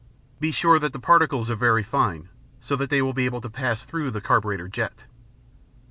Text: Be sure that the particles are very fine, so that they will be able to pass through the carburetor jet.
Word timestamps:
Be 0.39 0.49
sure 0.51 0.79
that 0.79 0.93
the 0.93 0.99
particles 0.99 1.47
are 1.51 1.55
very 1.55 1.83
fine, 1.83 2.29
so 2.59 2.75
that 2.75 2.89
they 2.89 3.03
will 3.03 3.13
be 3.13 3.25
able 3.27 3.39
to 3.39 3.51
pass 3.51 3.83
through 3.83 4.09
the 4.09 4.19
carburetor 4.19 4.67
jet. 4.67 5.03